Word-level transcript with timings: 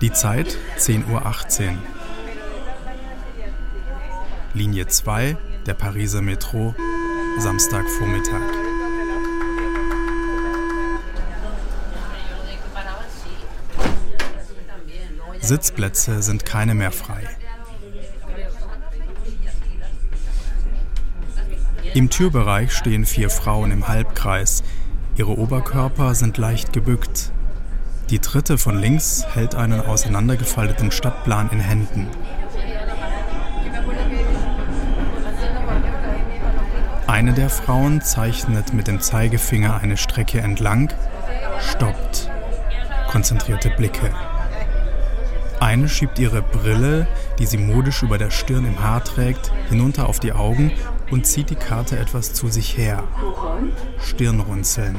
Die 0.00 0.12
Zeit 0.12 0.56
10.18 0.78 1.70
Uhr. 1.70 1.78
Linie 4.54 4.86
2 4.86 5.36
der 5.66 5.74
Pariser 5.74 6.22
Metro, 6.22 6.74
Samstagvormittag. 7.38 8.40
Sitzplätze 15.40 16.22
sind 16.22 16.44
keine 16.44 16.74
mehr 16.74 16.92
frei. 16.92 17.28
Im 21.94 22.08
Türbereich 22.08 22.72
stehen 22.72 23.04
vier 23.04 23.30
Frauen 23.30 23.72
im 23.72 23.88
Halbkreis. 23.88 24.62
Ihre 25.20 25.38
Oberkörper 25.38 26.14
sind 26.14 26.38
leicht 26.38 26.72
gebückt. 26.72 27.30
Die 28.08 28.20
dritte 28.20 28.56
von 28.56 28.78
links 28.78 29.26
hält 29.34 29.54
einen 29.54 29.82
auseinandergefalteten 29.82 30.90
Stadtplan 30.90 31.50
in 31.50 31.60
Händen. 31.60 32.06
Eine 37.06 37.34
der 37.34 37.50
Frauen 37.50 38.00
zeichnet 38.00 38.72
mit 38.72 38.86
dem 38.86 39.02
Zeigefinger 39.02 39.76
eine 39.76 39.98
Strecke 39.98 40.40
entlang, 40.40 40.90
stoppt, 41.60 42.30
konzentrierte 43.10 43.68
Blicke. 43.68 44.14
Eine 45.60 45.90
schiebt 45.90 46.18
ihre 46.18 46.40
Brille, 46.40 47.06
die 47.38 47.44
sie 47.44 47.58
modisch 47.58 48.02
über 48.02 48.16
der 48.16 48.30
Stirn 48.30 48.64
im 48.64 48.82
Haar 48.82 49.04
trägt, 49.04 49.52
hinunter 49.68 50.08
auf 50.08 50.18
die 50.18 50.32
Augen 50.32 50.72
und 51.10 51.26
zieht 51.26 51.50
die 51.50 51.56
Karte 51.56 51.98
etwas 51.98 52.32
zu 52.32 52.48
sich 52.48 52.78
her. 52.78 53.04
Stirnrunzeln. 53.98 54.96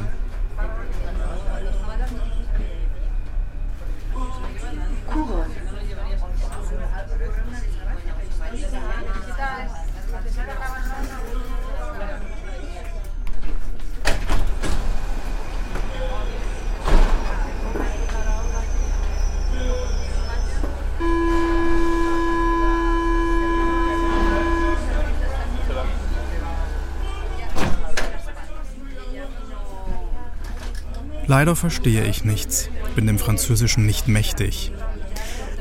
Leider 31.32 31.56
verstehe 31.56 32.04
ich 32.04 32.26
nichts, 32.26 32.68
bin 32.94 33.06
dem 33.06 33.18
Französischen 33.18 33.86
nicht 33.86 34.06
mächtig. 34.06 34.70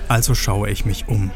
Also 0.10 0.36
schaue 0.36 0.70
ich 0.70 0.84
mich 0.84 1.08
um. 1.08 1.32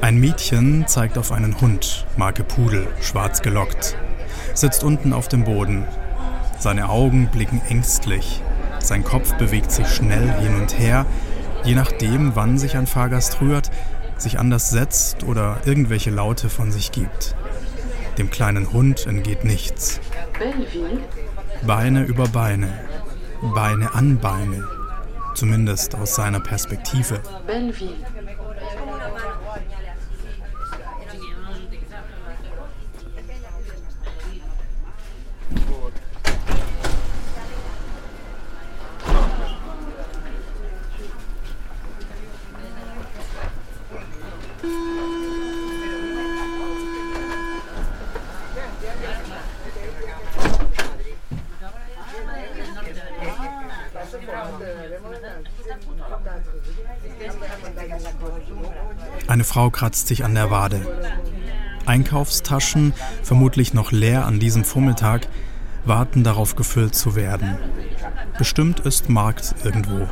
Ein 0.00 0.20
Mädchen 0.20 0.86
zeigt 0.86 1.18
auf 1.18 1.32
einen 1.32 1.60
Hund, 1.60 2.06
Marke 2.16 2.44
Pudel, 2.44 2.86
schwarz 3.00 3.42
gelockt, 3.42 3.96
sitzt 4.54 4.84
unten 4.84 5.12
auf 5.12 5.26
dem 5.26 5.42
Boden. 5.42 5.88
Seine 6.60 6.88
Augen 6.88 7.26
blicken 7.32 7.60
ängstlich. 7.68 8.40
Sein 8.78 9.02
Kopf 9.02 9.34
bewegt 9.34 9.72
sich 9.72 9.88
schnell 9.88 10.40
hin 10.40 10.54
und 10.54 10.78
her. 10.78 11.04
Je 11.64 11.74
nachdem, 11.74 12.36
wann 12.36 12.58
sich 12.58 12.76
ein 12.76 12.86
Fahrgast 12.86 13.40
rührt, 13.40 13.72
sich 14.22 14.38
anders 14.38 14.70
setzt 14.70 15.24
oder 15.24 15.60
irgendwelche 15.64 16.10
Laute 16.10 16.48
von 16.48 16.70
sich 16.70 16.92
gibt. 16.92 17.34
Dem 18.18 18.30
kleinen 18.30 18.72
Hund 18.72 19.06
entgeht 19.06 19.44
nichts. 19.44 20.00
Beine 21.66 22.04
über 22.04 22.28
Beine, 22.28 22.68
Beine 23.54 23.94
an 23.94 24.18
Beine, 24.18 24.68
zumindest 25.34 25.94
aus 25.94 26.14
seiner 26.14 26.40
Perspektive. 26.40 27.20
Eine 59.28 59.44
Frau 59.44 59.70
kratzt 59.70 60.08
sich 60.08 60.24
an 60.24 60.34
der 60.34 60.50
Wade. 60.50 60.80
Einkaufstaschen, 61.86 62.94
vermutlich 63.22 63.74
noch 63.74 63.92
leer 63.92 64.26
an 64.26 64.38
diesem 64.38 64.64
Vormittag, 64.64 65.26
warten 65.84 66.22
darauf 66.22 66.54
gefüllt 66.54 66.94
zu 66.94 67.16
werden. 67.16 67.58
Bestimmt 68.38 68.80
ist 68.80 69.08
Markt 69.08 69.54
irgendwo. 69.64 70.08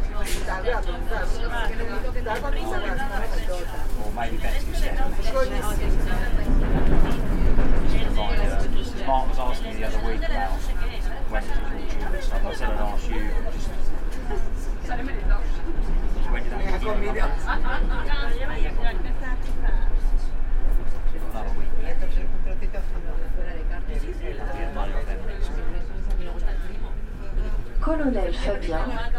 Colonel 27.80 28.32
Fabien. 28.34 29.09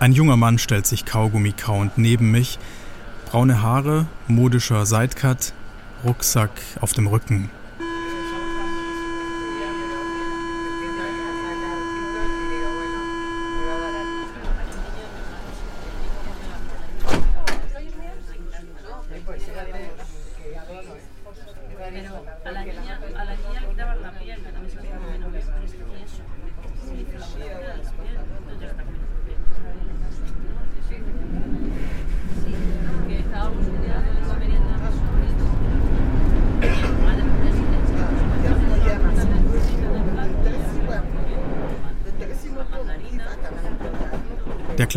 Ein 0.00 0.12
junger 0.12 0.36
Mann 0.36 0.58
stellt 0.58 0.86
sich 0.86 1.04
Kaugummi 1.04 1.52
kauend 1.52 1.98
neben 1.98 2.30
mich, 2.30 2.60
braune 3.26 3.62
Haare, 3.62 4.06
modischer 4.28 4.86
Sidecut, 4.86 5.52
Rucksack 6.04 6.52
auf 6.80 6.92
dem 6.92 7.08
Rücken. 7.08 7.50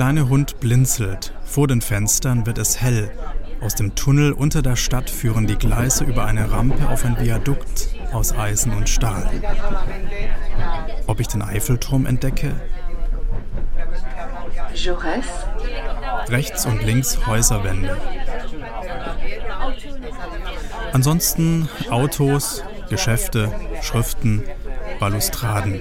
Kleine 0.02 0.30
Hund 0.30 0.60
blinzelt. 0.60 1.32
Vor 1.46 1.68
den 1.68 1.80
Fenstern 1.80 2.48
wird 2.48 2.58
es 2.58 2.82
hell. 2.82 3.12
Aus 3.62 3.76
dem 3.76 3.94
Tunnel 3.94 4.32
unter 4.32 4.64
der 4.64 4.76
Stadt 4.76 5.12
führen 5.12 5.46
die 5.46 5.60
Gleise 5.60 6.06
über 6.06 6.26
eine 6.26 6.52
Rampe 6.52 6.90
auf 6.90 7.06
ein 7.06 7.20
Viadukt 7.20 7.90
aus 8.12 8.34
Eisen 8.34 8.74
und 8.74 8.90
Stahl. 8.90 9.30
Ob 11.06 11.20
ich 11.20 11.28
den 11.28 11.44
Eiffelturm 11.44 12.08
entdecke? 12.08 12.52
Jaurès. 14.74 15.28
Rechts 16.30 16.66
und 16.66 16.84
links 16.84 17.28
Häuserwände. 17.28 17.96
Ansonsten 20.94 21.70
Autos, 21.92 22.64
Geschäfte, 22.90 23.54
Schriften, 23.84 24.46
Balustraden. 25.00 25.80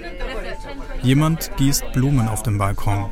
Jemand 1.01 1.57
gießt 1.57 1.93
Blumen 1.95 2.29
auf 2.29 2.43
dem 2.43 2.59
Balkon. 2.59 3.09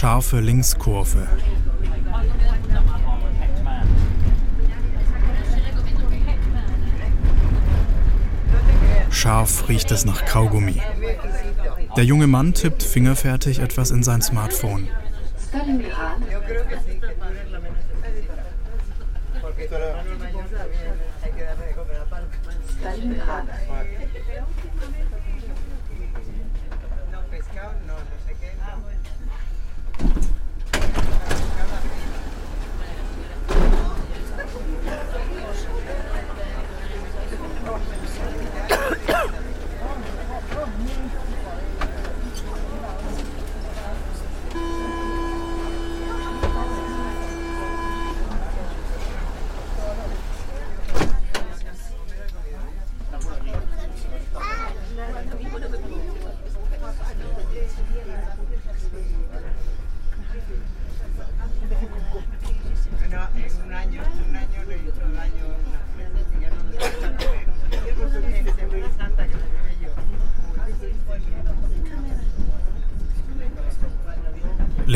Scharfe 0.00 0.40
Linkskurve. 0.40 1.28
Scharf 9.10 9.68
riecht 9.68 9.90
es 9.90 10.06
nach 10.06 10.24
Kaugummi. 10.24 10.80
Der 11.98 12.04
junge 12.04 12.26
Mann 12.26 12.54
tippt 12.54 12.82
fingerfertig 12.82 13.58
etwas 13.58 13.90
in 13.90 14.02
sein 14.02 14.22
Smartphone. 14.22 14.88
Thank 30.00 30.30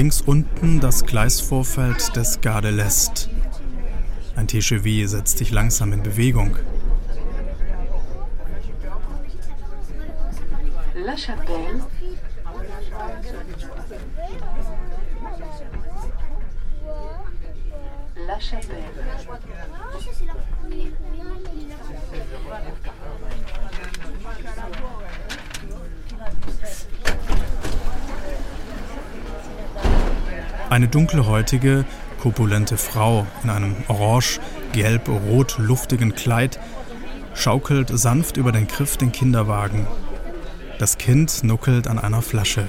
Links 0.04 0.20
unten 0.20 0.80
das 0.80 1.06
Gleisvorfeld 1.06 2.14
des 2.14 2.42
Gare 2.42 2.70
l'Est. 2.70 3.30
Ein 4.36 4.46
TGV 4.46 5.08
setzt 5.08 5.38
sich 5.38 5.50
langsam 5.50 5.94
in 5.94 6.02
Bewegung. 6.02 6.58
La 10.94 11.16
Chapelle, 11.16 11.86
La 18.26 18.38
Chapelle, 18.38 18.84
Eine 30.74 30.88
dunkelhäutige, 30.88 31.84
korpulente 32.20 32.76
Frau 32.76 33.28
in 33.44 33.50
einem 33.50 33.76
orange, 33.86 34.40
gelb, 34.72 35.08
rot 35.08 35.54
luftigen 35.56 36.16
Kleid 36.16 36.58
schaukelt 37.32 37.96
sanft 37.96 38.36
über 38.38 38.50
den 38.50 38.66
Griff 38.66 38.96
den 38.96 39.12
Kinderwagen. 39.12 39.86
Das 40.80 40.98
Kind 40.98 41.44
nuckelt 41.44 41.86
an 41.86 42.00
einer 42.00 42.22
Flasche. 42.22 42.66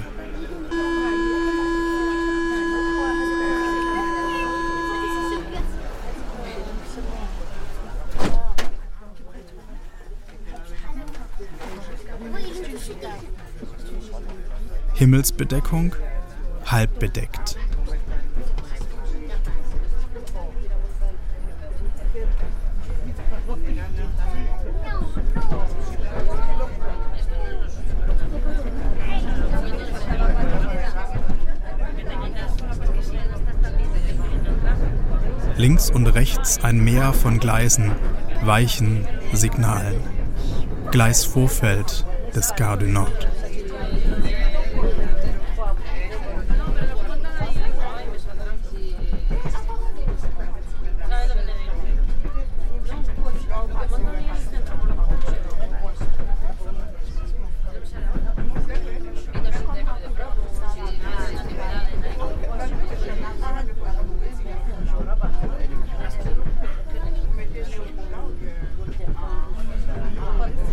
Himmelsbedeckung 14.94 15.96
halb 16.66 17.00
bedeckt. 17.00 17.45
Links 35.66 35.90
und 35.90 36.06
rechts 36.06 36.62
ein 36.62 36.84
Meer 36.84 37.12
von 37.12 37.40
Gleisen, 37.40 37.90
Weichen, 38.44 39.04
Signalen. 39.32 39.96
Gleisvorfeld 40.92 42.06
des 42.36 42.54
Gare 42.54 42.78
du 42.78 42.86
Nord. 42.86 43.26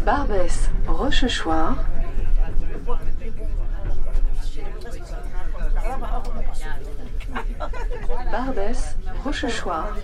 Barbès, 0.06 0.70
Rochechouart, 0.86 1.78
Barbès, 8.30 8.96
Rochechouart, 9.24 9.96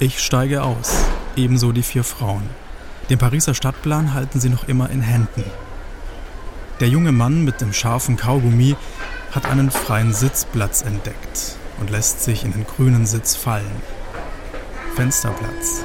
Ich 0.00 0.20
steige 0.20 0.64
aus, 0.64 1.04
ebenso 1.36 1.70
die 1.70 1.84
vier 1.84 2.02
Frauen. 2.02 2.42
Den 3.08 3.18
Pariser 3.18 3.54
Stadtplan 3.54 4.14
halten 4.14 4.40
sie 4.40 4.48
noch 4.48 4.66
immer 4.66 4.90
in 4.90 5.02
Händen. 5.02 5.44
Der 6.80 6.88
junge 6.88 7.12
Mann 7.12 7.44
mit 7.44 7.60
dem 7.60 7.72
scharfen 7.72 8.16
Kaugummi 8.16 8.74
hat 9.30 9.46
einen 9.46 9.70
freien 9.70 10.12
Sitzplatz 10.12 10.82
entdeckt 10.82 11.58
und 11.80 11.90
lässt 11.90 12.22
sich 12.22 12.44
in 12.44 12.52
den 12.52 12.66
grünen 12.66 13.06
Sitz 13.06 13.36
fallen. 13.36 13.82
Fensterplatz. 14.96 15.82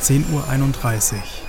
Zehn 0.00 0.24
Uhr. 0.32 0.48
einunddreißig. 0.48 1.39